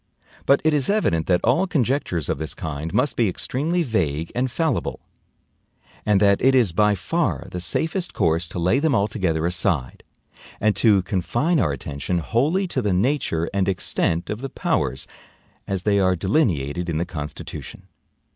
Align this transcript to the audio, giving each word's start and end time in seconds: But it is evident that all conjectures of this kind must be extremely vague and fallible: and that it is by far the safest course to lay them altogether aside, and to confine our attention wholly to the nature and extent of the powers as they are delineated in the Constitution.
But 0.47 0.61
it 0.63 0.73
is 0.73 0.89
evident 0.89 1.27
that 1.27 1.43
all 1.43 1.67
conjectures 1.67 2.27
of 2.27 2.39
this 2.39 2.55
kind 2.55 2.91
must 2.91 3.15
be 3.15 3.29
extremely 3.29 3.83
vague 3.83 4.31
and 4.33 4.49
fallible: 4.49 4.99
and 6.07 6.19
that 6.19 6.41
it 6.41 6.55
is 6.55 6.71
by 6.71 6.95
far 6.95 7.45
the 7.51 7.59
safest 7.59 8.11
course 8.11 8.47
to 8.47 8.57
lay 8.57 8.79
them 8.79 8.95
altogether 8.95 9.45
aside, 9.45 10.01
and 10.59 10.75
to 10.77 11.03
confine 11.03 11.59
our 11.59 11.71
attention 11.71 12.17
wholly 12.17 12.67
to 12.69 12.81
the 12.81 12.93
nature 12.93 13.47
and 13.53 13.69
extent 13.69 14.31
of 14.31 14.41
the 14.41 14.49
powers 14.49 15.05
as 15.67 15.83
they 15.83 15.99
are 15.99 16.15
delineated 16.15 16.89
in 16.89 16.97
the 16.97 17.05
Constitution. 17.05 17.83